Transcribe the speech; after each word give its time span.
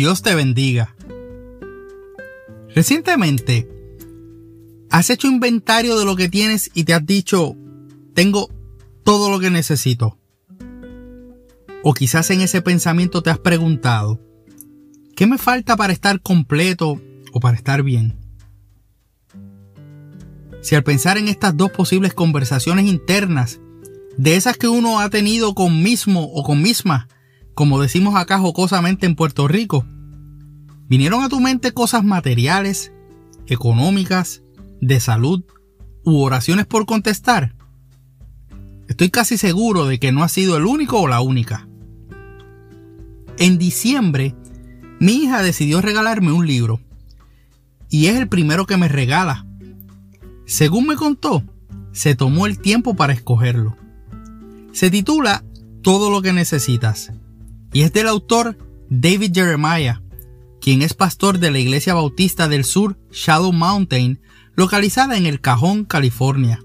Dios 0.00 0.22
te 0.22 0.34
bendiga. 0.34 0.96
Recientemente, 2.74 3.68
¿has 4.88 5.10
hecho 5.10 5.26
inventario 5.26 5.98
de 5.98 6.06
lo 6.06 6.16
que 6.16 6.30
tienes 6.30 6.70
y 6.72 6.84
te 6.84 6.94
has 6.94 7.04
dicho, 7.04 7.54
tengo 8.14 8.48
todo 9.04 9.28
lo 9.28 9.38
que 9.40 9.50
necesito? 9.50 10.16
O 11.82 11.92
quizás 11.92 12.30
en 12.30 12.40
ese 12.40 12.62
pensamiento 12.62 13.22
te 13.22 13.28
has 13.28 13.38
preguntado, 13.40 14.18
¿qué 15.16 15.26
me 15.26 15.36
falta 15.36 15.76
para 15.76 15.92
estar 15.92 16.22
completo 16.22 16.98
o 17.34 17.40
para 17.40 17.58
estar 17.58 17.82
bien? 17.82 18.16
Si 20.62 20.76
al 20.76 20.82
pensar 20.82 21.18
en 21.18 21.28
estas 21.28 21.54
dos 21.58 21.72
posibles 21.72 22.14
conversaciones 22.14 22.86
internas, 22.86 23.60
de 24.16 24.36
esas 24.36 24.56
que 24.56 24.68
uno 24.68 24.98
ha 25.00 25.10
tenido 25.10 25.54
con 25.54 25.82
mismo 25.82 26.24
o 26.32 26.42
con 26.42 26.62
misma, 26.62 27.06
como 27.60 27.78
decimos 27.78 28.16
acá 28.16 28.38
jocosamente 28.38 29.04
en 29.04 29.14
Puerto 29.14 29.46
Rico, 29.46 29.84
vinieron 30.88 31.22
a 31.22 31.28
tu 31.28 31.40
mente 31.40 31.74
cosas 31.74 32.02
materiales, 32.02 32.90
económicas, 33.48 34.42
de 34.80 34.98
salud 34.98 35.44
u 36.02 36.22
oraciones 36.22 36.64
por 36.64 36.86
contestar, 36.86 37.54
estoy 38.88 39.10
casi 39.10 39.36
seguro 39.36 39.84
de 39.84 39.98
que 39.98 40.10
no 40.10 40.22
has 40.22 40.32
sido 40.32 40.56
el 40.56 40.64
único 40.64 41.02
o 41.02 41.06
la 41.06 41.20
única. 41.20 41.68
En 43.36 43.58
diciembre, 43.58 44.34
mi 44.98 45.24
hija 45.24 45.42
decidió 45.42 45.82
regalarme 45.82 46.32
un 46.32 46.46
libro. 46.46 46.80
Y 47.90 48.06
es 48.06 48.16
el 48.16 48.26
primero 48.26 48.64
que 48.64 48.78
me 48.78 48.88
regala. 48.88 49.44
Según 50.46 50.86
me 50.86 50.96
contó, 50.96 51.44
se 51.92 52.14
tomó 52.14 52.46
el 52.46 52.58
tiempo 52.58 52.96
para 52.96 53.12
escogerlo. 53.12 53.76
Se 54.72 54.90
titula 54.90 55.44
Todo 55.82 56.08
lo 56.08 56.22
que 56.22 56.32
necesitas 56.32 57.12
y 57.72 57.82
es 57.82 57.92
del 57.92 58.08
autor 58.08 58.58
David 58.88 59.32
Jeremiah, 59.34 60.02
quien 60.60 60.82
es 60.82 60.94
pastor 60.94 61.38
de 61.38 61.50
la 61.50 61.58
Iglesia 61.58 61.94
Bautista 61.94 62.48
del 62.48 62.64
Sur 62.64 62.98
Shadow 63.12 63.52
Mountain, 63.52 64.20
localizada 64.54 65.16
en 65.16 65.26
El 65.26 65.40
Cajón, 65.40 65.84
California. 65.84 66.60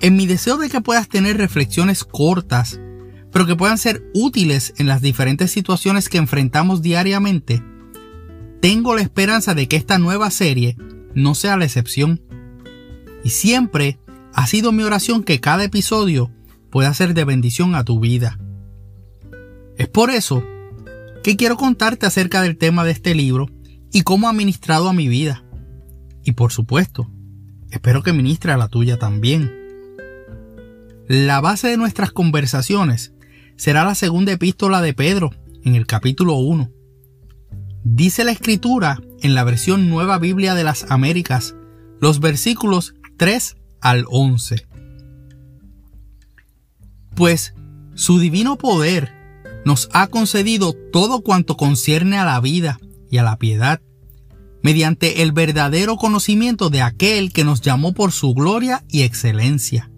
En 0.00 0.16
mi 0.16 0.26
deseo 0.26 0.56
de 0.56 0.70
que 0.70 0.80
puedas 0.80 1.08
tener 1.08 1.36
reflexiones 1.36 2.04
cortas, 2.04 2.80
pero 3.32 3.46
que 3.46 3.56
puedan 3.56 3.78
ser 3.78 4.02
útiles 4.14 4.72
en 4.78 4.86
las 4.86 5.02
diferentes 5.02 5.50
situaciones 5.50 6.08
que 6.08 6.18
enfrentamos 6.18 6.82
diariamente, 6.82 7.62
tengo 8.60 8.94
la 8.94 9.02
esperanza 9.02 9.54
de 9.54 9.68
que 9.68 9.76
esta 9.76 9.98
nueva 9.98 10.30
serie 10.30 10.76
no 11.14 11.34
sea 11.34 11.56
la 11.56 11.64
excepción. 11.64 12.20
Y 13.24 13.30
siempre 13.30 13.98
ha 14.34 14.46
sido 14.46 14.72
mi 14.72 14.82
oración 14.82 15.22
que 15.22 15.40
cada 15.40 15.64
episodio 15.64 16.30
pueda 16.70 16.92
ser 16.94 17.14
de 17.14 17.24
bendición 17.24 17.74
a 17.74 17.84
tu 17.84 18.00
vida. 18.00 18.38
Es 19.80 19.88
por 19.88 20.10
eso 20.10 20.44
que 21.24 21.38
quiero 21.38 21.56
contarte 21.56 22.04
acerca 22.04 22.42
del 22.42 22.58
tema 22.58 22.84
de 22.84 22.90
este 22.90 23.14
libro 23.14 23.46
y 23.90 24.02
cómo 24.02 24.28
ha 24.28 24.34
ministrado 24.34 24.90
a 24.90 24.92
mi 24.92 25.08
vida. 25.08 25.42
Y 26.22 26.32
por 26.32 26.52
supuesto, 26.52 27.10
espero 27.70 28.02
que 28.02 28.12
ministre 28.12 28.52
a 28.52 28.58
la 28.58 28.68
tuya 28.68 28.98
también. 28.98 29.50
La 31.08 31.40
base 31.40 31.68
de 31.68 31.78
nuestras 31.78 32.12
conversaciones 32.12 33.14
será 33.56 33.82
la 33.86 33.94
segunda 33.94 34.32
epístola 34.32 34.82
de 34.82 34.92
Pedro, 34.92 35.30
en 35.64 35.74
el 35.74 35.86
capítulo 35.86 36.34
1. 36.34 36.70
Dice 37.82 38.24
la 38.24 38.32
escritura 38.32 39.00
en 39.22 39.34
la 39.34 39.44
versión 39.44 39.88
Nueva 39.88 40.18
Biblia 40.18 40.54
de 40.54 40.64
las 40.64 40.90
Américas, 40.90 41.54
los 42.02 42.20
versículos 42.20 42.96
3 43.16 43.56
al 43.80 44.04
11. 44.10 44.66
Pues 47.14 47.54
su 47.94 48.18
divino 48.18 48.56
poder 48.56 49.19
nos 49.64 49.88
ha 49.92 50.06
concedido 50.06 50.74
todo 50.92 51.22
cuanto 51.22 51.56
concierne 51.56 52.18
a 52.18 52.24
la 52.24 52.40
vida 52.40 52.80
y 53.10 53.18
a 53.18 53.22
la 53.22 53.36
piedad, 53.36 53.80
mediante 54.62 55.22
el 55.22 55.32
verdadero 55.32 55.96
conocimiento 55.96 56.70
de 56.70 56.82
aquel 56.82 57.32
que 57.32 57.44
nos 57.44 57.60
llamó 57.60 57.92
por 57.92 58.12
su 58.12 58.34
gloria 58.34 58.84
y 58.88 59.02
excelencia. 59.02 59.90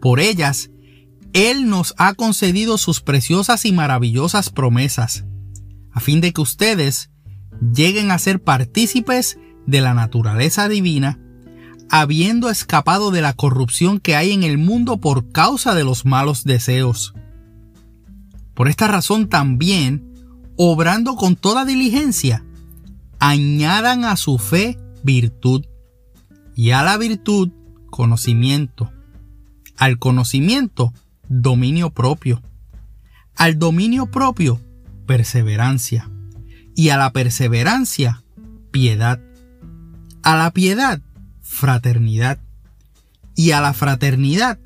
Por 0.00 0.20
ellas 0.20 0.70
él 1.34 1.68
nos 1.68 1.94
ha 1.98 2.14
concedido 2.14 2.78
sus 2.78 3.00
preciosas 3.00 3.64
y 3.64 3.72
maravillosas 3.72 4.50
promesas, 4.50 5.24
a 5.92 6.00
fin 6.00 6.20
de 6.20 6.32
que 6.32 6.40
ustedes 6.40 7.10
lleguen 7.74 8.10
a 8.10 8.18
ser 8.18 8.42
partícipes 8.42 9.38
de 9.66 9.80
la 9.80 9.94
naturaleza 9.94 10.68
divina, 10.68 11.18
habiendo 11.90 12.50
escapado 12.50 13.10
de 13.10 13.20
la 13.20 13.32
corrupción 13.32 13.98
que 13.98 14.14
hay 14.14 14.32
en 14.32 14.42
el 14.44 14.58
mundo 14.58 14.98
por 14.98 15.32
causa 15.32 15.74
de 15.74 15.84
los 15.84 16.04
malos 16.04 16.44
deseos. 16.44 17.14
Por 18.54 18.68
esta 18.68 18.88
razón 18.88 19.28
también, 19.28 20.14
obrando 20.56 21.16
con 21.16 21.36
toda 21.36 21.64
diligencia, 21.64 22.44
añadan 23.18 24.04
a 24.04 24.16
su 24.16 24.38
fe 24.38 24.78
virtud, 25.02 25.64
y 26.54 26.70
a 26.70 26.82
la 26.82 26.96
virtud 26.96 27.50
conocimiento, 27.90 28.92
al 29.76 29.98
conocimiento 29.98 30.92
dominio 31.28 31.90
propio. 31.90 32.42
Al 33.36 33.58
dominio 33.58 34.06
propio, 34.06 34.60
perseverancia. 35.06 36.10
Y 36.76 36.90
a 36.90 36.96
la 36.96 37.12
perseverancia, 37.12 38.22
piedad. 38.70 39.20
A 40.22 40.36
la 40.36 40.52
piedad, 40.52 41.00
fraternidad. 41.40 42.38
Y 43.34 43.50
a 43.50 43.60
la 43.60 43.72
fraternidad, 43.72 44.58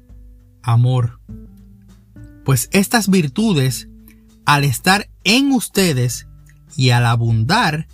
amor. 0.62 1.20
Pues 2.48 2.70
estas 2.72 3.10
virtudes, 3.10 3.88
al 4.46 4.64
estar 4.64 5.10
en 5.22 5.52
ustedes 5.52 6.26
y 6.78 6.88
al 6.88 7.04
abundar, 7.04 7.88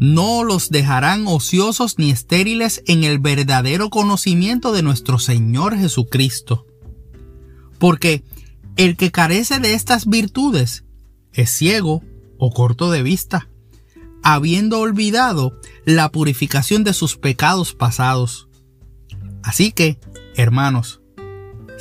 no 0.00 0.44
los 0.44 0.70
dejarán 0.70 1.26
ociosos 1.26 1.98
ni 1.98 2.10
estériles 2.10 2.82
en 2.86 3.04
el 3.04 3.18
verdadero 3.18 3.90
conocimiento 3.90 4.72
de 4.72 4.82
nuestro 4.82 5.18
Señor 5.18 5.76
Jesucristo 5.76 6.64
porque 7.82 8.24
el 8.76 8.96
que 8.96 9.10
carece 9.10 9.58
de 9.58 9.74
estas 9.74 10.06
virtudes 10.06 10.84
es 11.34 11.50
ciego 11.50 12.02
o 12.38 12.50
corto 12.50 12.90
de 12.90 13.02
vista, 13.02 13.50
habiendo 14.22 14.78
olvidado 14.78 15.60
la 15.84 16.10
purificación 16.10 16.82
de 16.82 16.94
sus 16.94 17.18
pecados 17.18 17.74
pasados. 17.74 18.48
Así 19.42 19.70
que, 19.70 19.98
hermanos, 20.34 21.01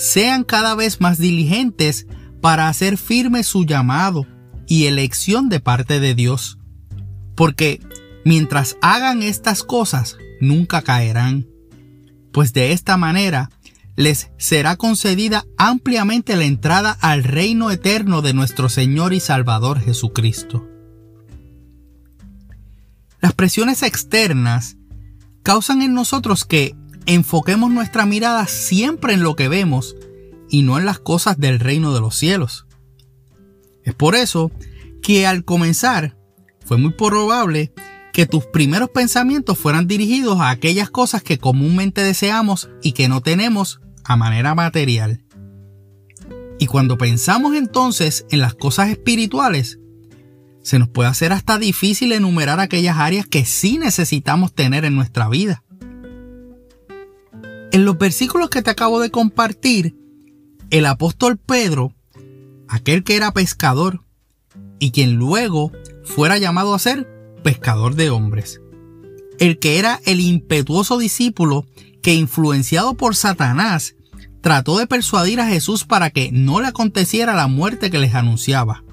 sean 0.01 0.44
cada 0.44 0.73
vez 0.73 1.00
más 1.00 1.19
diligentes 1.19 2.07
para 2.41 2.69
hacer 2.69 2.97
firme 2.97 3.44
su 3.44 3.66
llamado 3.66 4.25
y 4.67 4.85
elección 4.85 5.47
de 5.47 5.59
parte 5.59 6.00
de 6.00 6.16
Dios, 6.16 6.57
porque 7.35 7.79
mientras 8.25 8.78
hagan 8.81 9.22
estas 9.22 9.61
cosas 9.61 10.17
nunca 10.40 10.81
caerán, 10.81 11.47
pues 12.34 12.51
de 12.51 12.72
esta 12.72 12.97
manera 12.97 13.51
les 13.95 14.31
será 14.38 14.75
concedida 14.75 15.45
ampliamente 15.56 16.35
la 16.35 16.45
entrada 16.45 16.97
al 17.00 17.23
reino 17.23 17.69
eterno 17.69 18.23
de 18.23 18.34
nuestro 18.34 18.69
Señor 18.69 19.13
y 19.13 19.19
Salvador 19.19 19.79
Jesucristo. 19.79 20.67
Las 23.19 23.34
presiones 23.34 23.84
externas 23.84 24.78
causan 25.44 25.84
en 25.84 25.94
nosotros 25.94 26.44
que 26.44 26.75
enfoquemos 27.06 27.72
nuestra 27.72 28.06
mirada 28.06 28.47
siempre 28.47 29.13
en 29.13 29.23
lo 29.23 29.35
que 29.35 29.47
vemos 29.47 29.95
y 30.50 30.63
no 30.63 30.78
en 30.78 30.85
las 30.85 31.00
cosas 31.00 31.38
del 31.38 31.59
reino 31.59 31.94
de 31.94 32.01
los 32.01 32.16
cielos. 32.16 32.67
Es 33.84 33.94
por 33.95 34.16
eso 34.16 34.51
que 35.01 35.25
al 35.25 35.44
comenzar 35.44 36.17
fue 36.66 36.78
muy 36.78 36.91
probable 36.91 37.73
que 38.13 38.25
tus 38.25 38.45
primeros 38.45 38.90
pensamientos 38.90 39.57
fueran 39.57 39.88
dirigidos 39.88 40.40
a 40.40 40.50
aquellas 40.50 40.90
cosas 40.90 41.23
que 41.23 41.38
comúnmente 41.38 42.01
deseamos 42.01 42.70
y 42.81 42.91
que 42.91 43.08
no 43.08 43.22
tenemos 43.22 43.79
a 44.03 44.16
manera 44.16 44.53
material. 44.53 45.23
Y 46.59 46.67
cuando 46.67 46.97
pensamos 46.97 47.55
entonces 47.55 48.25
en 48.29 48.40
las 48.40 48.53
cosas 48.53 48.90
espirituales, 48.90 49.79
se 50.61 50.78
nos 50.78 50.90
puede 50.90 51.09
hacer 51.09 51.34
hasta 51.34 51.58
difícil 51.58 52.11
enumerar 52.11 52.59
aquellas 52.59 52.97
áreas 52.97 53.25
que 53.25 53.46
sí 53.46 53.79
necesitamos 53.79 54.53
tener 54.53 54.85
en 54.85 54.96
nuestra 54.96 55.28
vida. 55.28 55.64
En 57.72 57.85
los 57.85 57.97
versículos 57.97 58.50
que 58.50 58.62
te 58.62 58.70
acabo 58.70 59.00
de 59.00 59.12
compartir, 59.12 59.96
el 60.72 60.85
apóstol 60.85 61.38
Pedro, 61.38 61.94
aquel 62.68 63.03
que 63.03 63.16
era 63.16 63.32
pescador 63.32 64.03
y 64.78 64.91
quien 64.91 65.16
luego 65.16 65.72
fuera 66.03 66.38
llamado 66.38 66.73
a 66.73 66.79
ser 66.79 67.08
pescador 67.44 67.96
de 67.96 68.09
hombres, 68.09 68.59
el 69.40 69.58
que 69.58 69.79
era 69.79 70.02
el 70.06 70.20
impetuoso 70.20 70.97
discípulo 70.97 71.66
que 72.02 72.14
influenciado 72.14 72.96
por 72.96 73.16
Satanás 73.16 73.96
trató 74.41 74.78
de 74.78 74.88
persuadir 74.88 75.40
a 75.40 75.47
Jesús 75.47 75.85
para 75.85 76.09
que 76.09 76.32
no 76.34 76.59
le 76.59 76.68
aconteciera 76.68 77.35
la 77.35 77.47
muerte 77.47 77.90
que 77.90 78.00
les 78.00 78.16
anunciaba. 78.16 78.84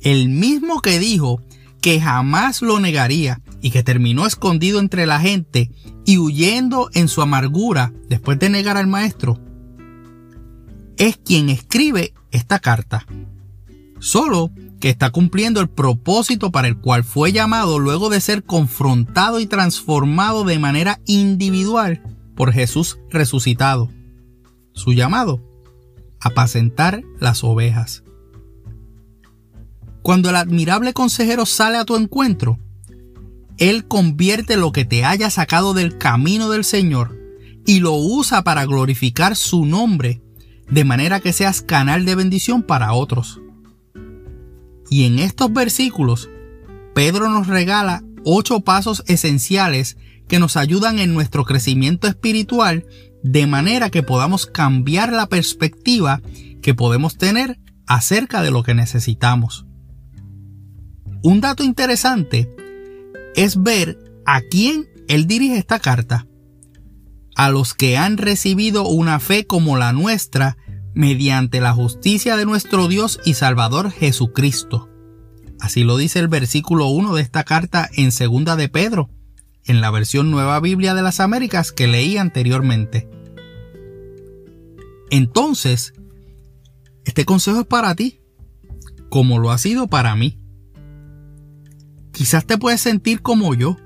El 0.00 0.28
mismo 0.30 0.82
que 0.82 0.98
dijo 0.98 1.40
que 1.80 2.00
jamás 2.00 2.60
lo 2.62 2.80
negaría 2.80 3.40
y 3.66 3.72
que 3.72 3.82
terminó 3.82 4.28
escondido 4.28 4.78
entre 4.78 5.06
la 5.06 5.18
gente 5.18 5.72
y 6.04 6.18
huyendo 6.18 6.88
en 6.94 7.08
su 7.08 7.20
amargura 7.20 7.92
después 8.08 8.38
de 8.38 8.48
negar 8.48 8.76
al 8.76 8.86
maestro, 8.86 9.40
es 10.96 11.16
quien 11.16 11.48
escribe 11.48 12.14
esta 12.30 12.60
carta. 12.60 13.04
Solo 13.98 14.52
que 14.78 14.88
está 14.88 15.10
cumpliendo 15.10 15.60
el 15.60 15.68
propósito 15.68 16.52
para 16.52 16.68
el 16.68 16.78
cual 16.78 17.02
fue 17.02 17.32
llamado 17.32 17.80
luego 17.80 18.08
de 18.08 18.20
ser 18.20 18.44
confrontado 18.44 19.40
y 19.40 19.46
transformado 19.46 20.44
de 20.44 20.60
manera 20.60 21.00
individual 21.04 22.00
por 22.36 22.52
Jesús 22.52 23.00
resucitado. 23.10 23.90
Su 24.74 24.92
llamado, 24.92 25.42
apacentar 26.20 27.02
las 27.18 27.42
ovejas. 27.42 28.04
Cuando 30.02 30.30
el 30.30 30.36
admirable 30.36 30.92
consejero 30.92 31.46
sale 31.46 31.78
a 31.78 31.84
tu 31.84 31.96
encuentro, 31.96 32.60
Él 33.58 33.86
convierte 33.86 34.56
lo 34.56 34.72
que 34.72 34.84
te 34.84 35.04
haya 35.04 35.30
sacado 35.30 35.72
del 35.72 35.96
camino 35.96 36.50
del 36.50 36.64
Señor 36.64 37.18
y 37.64 37.80
lo 37.80 37.94
usa 37.94 38.42
para 38.44 38.66
glorificar 38.66 39.34
su 39.34 39.64
nombre, 39.64 40.22
de 40.68 40.84
manera 40.84 41.20
que 41.20 41.32
seas 41.32 41.62
canal 41.62 42.04
de 42.04 42.14
bendición 42.14 42.62
para 42.62 42.92
otros. 42.92 43.40
Y 44.90 45.04
en 45.04 45.18
estos 45.18 45.52
versículos, 45.52 46.28
Pedro 46.94 47.28
nos 47.28 47.46
regala 47.46 48.04
ocho 48.24 48.60
pasos 48.60 49.02
esenciales 49.06 49.96
que 50.28 50.38
nos 50.38 50.56
ayudan 50.56 50.98
en 50.98 51.14
nuestro 51.14 51.44
crecimiento 51.44 52.08
espiritual 52.08 52.86
de 53.22 53.46
manera 53.46 53.90
que 53.90 54.02
podamos 54.02 54.46
cambiar 54.46 55.12
la 55.12 55.28
perspectiva 55.28 56.20
que 56.62 56.74
podemos 56.74 57.16
tener 57.16 57.58
acerca 57.86 58.42
de 58.42 58.50
lo 58.50 58.62
que 58.62 58.74
necesitamos. 58.74 59.66
Un 61.22 61.40
dato 61.40 61.64
interesante 61.64 62.48
es 63.36 63.62
ver 63.62 63.98
a 64.24 64.40
quién 64.40 64.88
él 65.08 65.26
dirige 65.26 65.56
esta 65.56 65.78
carta. 65.78 66.26
A 67.36 67.50
los 67.50 67.74
que 67.74 67.96
han 67.96 68.16
recibido 68.16 68.88
una 68.88 69.20
fe 69.20 69.46
como 69.46 69.76
la 69.76 69.92
nuestra 69.92 70.56
mediante 70.94 71.60
la 71.60 71.74
justicia 71.74 72.36
de 72.36 72.46
nuestro 72.46 72.88
Dios 72.88 73.20
y 73.24 73.34
Salvador 73.34 73.90
Jesucristo. 73.90 74.88
Así 75.60 75.84
lo 75.84 75.98
dice 75.98 76.18
el 76.18 76.28
versículo 76.28 76.88
1 76.88 77.14
de 77.14 77.22
esta 77.22 77.44
carta 77.44 77.88
en 77.94 78.10
segunda 78.10 78.56
de 78.56 78.68
Pedro, 78.68 79.10
en 79.64 79.80
la 79.80 79.90
versión 79.90 80.30
Nueva 80.30 80.58
Biblia 80.60 80.94
de 80.94 81.02
las 81.02 81.20
Américas 81.20 81.72
que 81.72 81.86
leí 81.86 82.16
anteriormente. 82.16 83.08
Entonces, 85.10 85.92
este 87.04 87.24
consejo 87.24 87.60
es 87.60 87.66
para 87.66 87.94
ti, 87.94 88.20
como 89.10 89.38
lo 89.38 89.50
ha 89.50 89.58
sido 89.58 89.88
para 89.88 90.16
mí. 90.16 90.38
Quizás 92.16 92.46
te 92.46 92.56
puedes 92.56 92.80
sentir 92.80 93.20
como 93.20 93.54
yo, 93.54 93.76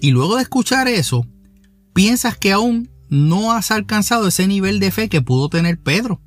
y 0.00 0.12
luego 0.12 0.36
de 0.36 0.42
escuchar 0.42 0.86
eso, 0.86 1.26
piensas 1.92 2.38
que 2.38 2.52
aún 2.52 2.92
no 3.08 3.50
has 3.50 3.72
alcanzado 3.72 4.28
ese 4.28 4.46
nivel 4.46 4.78
de 4.78 4.92
fe 4.92 5.08
que 5.08 5.20
pudo 5.20 5.48
tener 5.48 5.80
Pedro. 5.80 6.22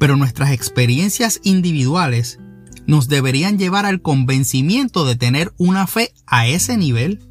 Pero 0.00 0.16
nuestras 0.16 0.52
experiencias 0.52 1.38
individuales 1.42 2.38
nos 2.86 3.08
deberían 3.08 3.58
llevar 3.58 3.84
al 3.84 4.00
convencimiento 4.00 5.04
de 5.04 5.16
tener 5.16 5.52
una 5.58 5.86
fe 5.86 6.14
a 6.26 6.46
ese 6.46 6.78
nivel. 6.78 7.28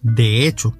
De 0.00 0.46
hecho, 0.46 0.74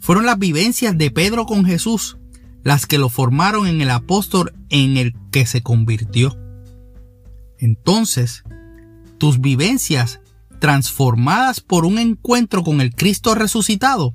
fueron 0.00 0.26
las 0.26 0.40
vivencias 0.40 0.98
de 0.98 1.12
Pedro 1.12 1.46
con 1.46 1.64
Jesús 1.64 2.18
las 2.64 2.86
que 2.86 2.98
lo 2.98 3.08
formaron 3.08 3.68
en 3.68 3.80
el 3.82 3.90
apóstol 3.90 4.52
en 4.68 4.96
el 4.96 5.14
que 5.30 5.46
se 5.46 5.62
convirtió. 5.62 6.36
Entonces, 7.60 8.42
tus 9.18 9.40
vivencias 9.40 10.20
transformadas 10.60 11.60
por 11.60 11.84
un 11.84 11.98
encuentro 11.98 12.62
con 12.62 12.80
el 12.80 12.94
Cristo 12.94 13.34
resucitado 13.34 14.14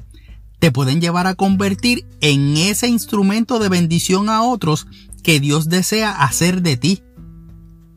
te 0.60 0.72
pueden 0.72 1.00
llevar 1.02 1.26
a 1.26 1.36
convertir 1.36 2.06
en 2.20 2.58
ese 2.58 2.88
instrumento 2.88 3.60
de 3.60 3.70
bendición 3.70 4.30
a 4.30 4.44
otros 4.44 4.88
que 5.24 5.40
Dios 5.40 5.70
desea 5.70 6.12
hacer 6.12 6.62
de 6.62 6.78
ti. 6.78 7.04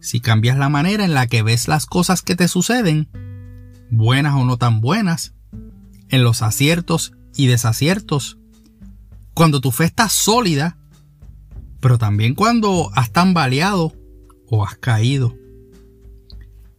Si 0.01 0.21
cambias 0.21 0.57
la 0.57 0.69
manera 0.69 1.05
en 1.05 1.15
la 1.15 1.27
que 1.27 1.43
ves 1.43 1.69
las 1.69 1.87
cosas 1.87 2.23
que 2.23 2.37
te 2.37 2.49
suceden, 2.49 3.09
buenas 3.91 4.35
o 4.35 4.45
no 4.45 4.57
tan 4.57 4.81
buenas, 4.81 5.35
en 6.09 6.25
los 6.25 6.43
aciertos 6.43 7.13
y 7.37 7.47
desaciertos, 7.47 8.39
cuando 9.35 9.61
tu 9.61 9.71
fe 9.71 9.85
está 9.85 10.09
sólida, 10.09 10.79
pero 11.81 11.99
también 11.99 12.35
cuando 12.35 12.91
has 12.95 13.11
tambaleado 13.11 13.93
o 14.49 14.65
has 14.65 14.77
caído. 14.77 15.37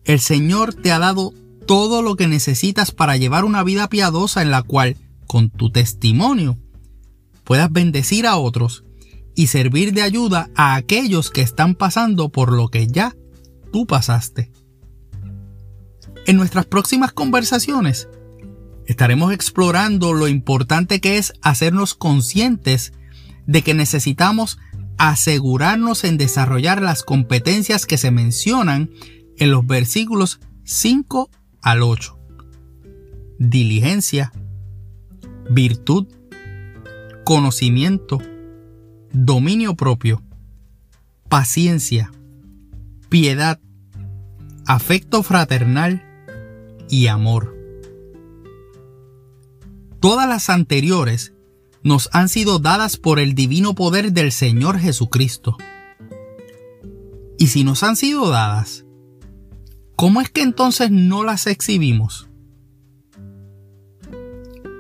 El 0.06 0.20
Señor 0.20 0.74
te 0.74 0.92
ha 0.92 1.00
dado 1.00 1.34
todo 1.66 2.02
lo 2.02 2.16
que 2.16 2.28
necesitas 2.28 2.92
para 2.92 3.18
llevar 3.18 3.46
una 3.46 3.64
vida 3.64 3.88
piadosa 3.88 4.42
en 4.42 4.52
la 4.52 4.62
cual 4.62 4.98
con 5.28 5.50
tu 5.50 5.72
testimonio 5.72 6.58
puedas 7.44 7.72
bendecir 7.72 8.28
a 8.28 8.38
otros 8.38 8.84
y 9.36 9.48
servir 9.48 9.94
de 9.94 10.02
ayuda 10.02 10.50
a 10.56 10.76
aquellos 10.76 11.30
que 11.30 11.42
están 11.42 11.76
pasando 11.76 12.30
por 12.30 12.52
lo 12.52 12.68
que 12.68 12.88
ya 12.88 13.16
tú 13.72 13.86
pasaste. 13.86 14.52
En 16.26 16.38
nuestras 16.38 16.66
próximas 16.66 17.12
conversaciones 17.12 18.08
estaremos 18.86 19.34
explorando 19.34 20.14
lo 20.14 20.28
importante 20.28 21.00
que 21.02 21.18
es 21.18 21.34
hacernos 21.42 21.96
conscientes 21.96 22.94
de 23.48 23.62
que 23.62 23.74
necesitamos 23.74 24.58
asegurarnos 24.98 26.04
en 26.04 26.18
desarrollar 26.18 26.82
las 26.82 27.04
competencias 27.04 27.86
que 27.86 27.98
se 27.98 28.12
mencionan 28.12 28.92
en 29.38 29.52
los 29.52 29.66
versículos 29.66 30.40
5 30.64 31.30
al 31.62 31.82
8. 31.82 32.18
Diligencia, 33.40 34.32
virtud, 35.50 36.08
conocimiento, 37.24 38.22
dominio 39.12 39.76
propio, 39.76 40.22
paciencia, 41.30 42.12
piedad, 43.10 43.60
afecto 44.66 45.24
fraternal 45.24 46.04
y 46.90 47.08
amor. 47.08 47.56
Todas 50.00 50.28
las 50.28 50.50
anteriores 50.50 51.34
nos 51.84 52.10
han 52.14 52.30
sido 52.30 52.60
dadas 52.60 52.98
por 52.98 53.20
el 53.20 53.36
divino 53.36 53.76
poder 53.76 54.14
del 54.14 54.32
Señor 54.32 54.80
Jesucristo. 54.80 55.58
Y 57.38 57.48
si 57.48 57.64
nos 57.64 57.84
han 57.84 57.96
sido 57.96 58.30
dadas, 58.30 58.83
¿cómo 59.96 60.22
es 60.22 60.30
que 60.30 60.42
entonces 60.42 60.92
no 60.92 61.24
las 61.24 61.48
exhibimos? 61.48 62.30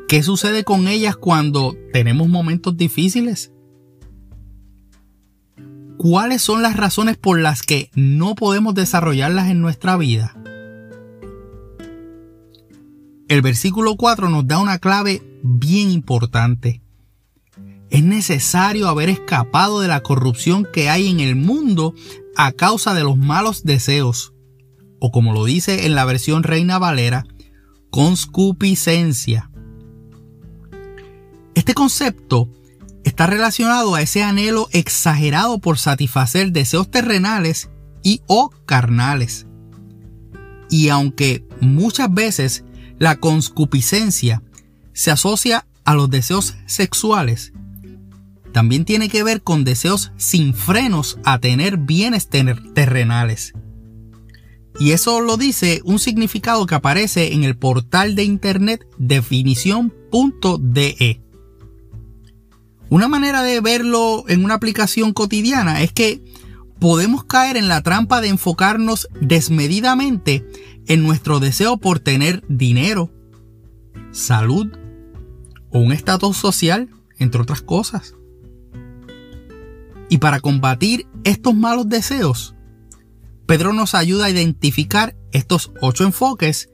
¿Qué 0.07 0.21
sucede 0.21 0.63
con 0.63 0.88
ellas 0.88 1.15
cuando 1.15 1.75
tenemos 1.91 2.27
momentos 2.29 2.77
difíciles? 2.77 3.51
¿Cuáles 5.98 6.41
son 6.41 6.62
las 6.62 6.77
razones 6.77 7.17
por 7.17 7.39
las 7.39 7.63
que 7.63 7.89
no 7.96 8.36
podemos 8.36 8.75
desarrollarlas 8.75 9.50
en 9.50 9.62
nuestra 9.62 9.98
vida? 9.98 10.36
El 13.29 13.41
versículo 13.41 13.96
4 13.96 14.29
nos 14.29 14.46
da 14.46 14.60
una 14.60 14.77
clave 14.79 15.24
bien 15.41 15.89
importante. 15.89 16.82
Es 17.89 18.03
necesario 18.03 18.88
haber 18.88 19.10
escapado 19.10 19.79
de 19.79 19.88
la 19.88 20.01
corrupción 20.01 20.67
que 20.72 20.89
hay 20.89 21.08
en 21.08 21.20
el 21.20 21.36
mundo 21.36 21.93
a 22.36 22.51
causa 22.51 22.93
de 22.93 23.03
los 23.03 23.17
malos 23.17 23.63
deseos, 23.63 24.32
o 25.05 25.12
como 25.12 25.33
lo 25.33 25.43
dice 25.43 25.86
en 25.86 25.95
la 25.95 26.05
versión 26.05 26.43
Reina 26.43 26.79
Valera, 26.79 27.25
conscupiscencia. 27.89 29.51
Este 31.55 31.74
concepto 31.74 32.50
está 33.03 33.27
relacionado 33.27 33.95
a 33.95 34.01
ese 34.01 34.24
anhelo 34.24 34.69
exagerado 34.72 35.60
por 35.60 35.77
satisfacer 35.77 36.53
deseos 36.53 36.89
terrenales 36.89 37.69
y 38.01 38.22
o 38.27 38.50
carnales. 38.65 39.45
Y 40.69 40.88
aunque 40.88 41.45
muchas 41.60 42.12
veces 42.13 42.63
la 42.98 43.17
conscupiscencia 43.17 44.41
se 44.93 45.12
asocia 45.12 45.67
a 45.83 45.95
los 45.95 46.10
deseos 46.10 46.55
sexuales, 46.65 47.51
también 48.53 48.86
tiene 48.86 49.10
que 49.10 49.24
ver 49.24 49.43
con 49.43 49.65
deseos 49.65 50.13
sin 50.15 50.53
frenos 50.53 51.19
a 51.25 51.39
tener 51.39 51.75
bienes 51.75 52.29
terrenales. 52.29 53.53
Y 54.80 54.92
eso 54.92 55.22
lo 55.22 55.38
dice 55.38 55.82
un 55.84 56.00
significado 56.00 56.65
que 56.65 56.75
aparece 56.75 57.34
en 57.34 57.44
el 57.44 57.56
portal 57.56 58.15
de 58.15 58.24
internet 58.24 58.86
definición.de. 58.98 61.22
Una 62.89 63.08
manera 63.08 63.44
de 63.44 63.62
verlo 63.62 64.25
en 64.27 64.44
una 64.44 64.56
aplicación 64.56 65.13
cotidiana 65.13 65.82
es 65.82 65.94
que 65.94 66.24
podemos 66.80 67.24
caer 67.24 67.58
en 67.58 67.68
la 67.68 67.82
trampa 67.82 68.22
de 68.22 68.27
enfocarnos 68.27 69.08
desmedidamente 69.20 70.46
en 70.88 71.03
nuestro 71.03 71.39
deseo 71.39 71.77
por 71.77 72.00
tener 72.00 72.44
dinero, 72.50 73.12
salud 74.12 74.68
o 75.72 75.80
un 75.80 75.92
estatus 75.92 76.38
social, 76.38 76.89
entre 77.18 77.42
otras 77.42 77.62
cosas. 77.62 78.15
Y 80.10 80.18
para 80.18 80.39
combatir 80.39 81.08
estos 81.24 81.56
malos 81.56 81.89
deseos, 81.89 82.56
Pedro 83.45 83.73
nos 83.73 83.95
ayuda 83.95 84.25
a 84.25 84.29
identificar 84.29 85.15
estos 85.31 85.71
ocho 85.81 86.03
enfoques 86.03 86.69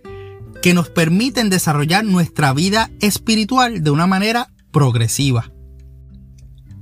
que 0.61 0.73
nos 0.73 0.89
permiten 0.89 1.49
desarrollar 1.49 2.03
nuestra 2.03 2.53
vida 2.53 2.91
espiritual 2.99 3.83
de 3.83 3.91
una 3.91 4.07
manera 4.07 4.51
progresiva. 4.71 5.51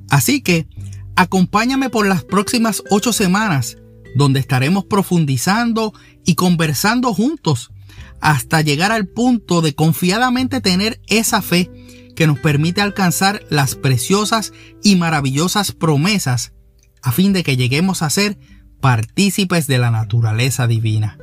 Así 0.10 0.42
que, 0.42 0.68
acompáñame 1.16 1.90
por 1.90 2.08
las 2.08 2.24
próximas 2.24 2.84
ocho 2.90 3.14
semanas, 3.14 3.78
donde 4.16 4.40
estaremos 4.40 4.86
profundizando 4.86 5.94
y 6.26 6.36
conversando 6.36 7.14
juntos 7.14 7.72
hasta 8.20 8.62
llegar 8.62 8.92
al 8.92 9.08
punto 9.08 9.62
de 9.62 9.76
confiadamente 9.76 10.60
tener 10.60 11.00
esa 11.08 11.42
fe 11.42 11.70
que 12.16 12.26
nos 12.26 12.40
permite 12.40 12.82
alcanzar 12.82 13.44
las 13.50 13.76
preciosas 13.76 14.54
y 14.84 14.96
maravillosas 14.96 15.72
promesas 15.72 16.54
a 17.04 17.12
fin 17.12 17.32
de 17.32 17.44
que 17.44 17.58
lleguemos 17.58 18.02
a 18.02 18.10
ser 18.10 18.40
partícipes 18.88 19.68
de 19.68 19.80
la 19.80 19.92
naturaleza 19.92 20.66
divina. 20.66 21.18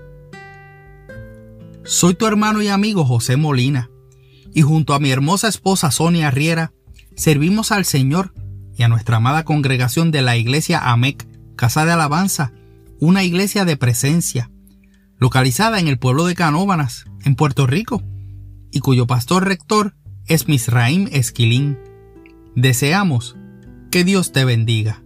Soy 1.83 2.15
tu 2.15 2.27
hermano 2.27 2.61
y 2.61 2.69
amigo 2.69 3.07
José 3.07 3.39
Molina, 3.39 3.89
y 4.53 4.61
junto 4.61 4.93
a 4.93 4.99
mi 4.99 5.11
hermosa 5.11 5.49
esposa 5.49 5.91
Sonia 5.91 6.31
Riera, 6.31 6.75
servimos 7.17 7.73
al 7.73 7.87
Señor 7.87 8.35
y 8.77 8.83
a 8.83 8.89
nuestra 8.89 9.17
amada 9.17 9.47
congregación 9.47 10.11
de 10.11 10.21
la 10.21 10.37
iglesia 10.37 10.93
AMEC, 10.93 11.27
Casa 11.57 11.87
de 11.87 11.93
Alabanza, 11.93 12.53
una 13.01 13.25
iglesia 13.25 13.65
de 13.65 13.79
presencia, 13.79 14.51
localizada 15.17 15.81
en 15.81 15.89
el 15.89 15.99
pueblo 15.99 16.27
de 16.27 16.35
Canóbanas, 16.35 17.07
en 17.25 17.35
Puerto 17.35 17.67
Rico, 17.67 18.03
y 18.73 18.81
cuyo 18.81 19.07
pastor 19.07 19.49
rector 19.49 19.95
es 20.27 20.49
Misraim 20.49 21.09
Esquilín. 21.13 21.79
Deseamos 22.55 23.37
que 23.91 24.05
Dios 24.05 24.33
te 24.33 24.45
bendiga. 24.45 25.04